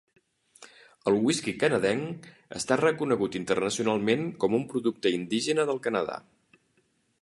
[1.11, 2.25] El whisky canadenc
[2.61, 6.23] està reconegut internacionalment com un producte indígena del Canadà.